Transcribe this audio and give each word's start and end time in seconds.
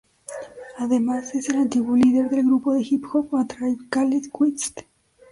Además 0.79 1.35
es 1.35 1.49
el 1.49 1.57
antiguo 1.57 1.95
líder 1.95 2.27
del 2.31 2.43
grupo 2.47 2.73
de 2.73 2.81
hip 2.81 3.05
hop 3.13 3.35
A 3.35 3.45
Tribe 3.45 3.77
Called 3.91 4.31
Quest. 4.31 4.79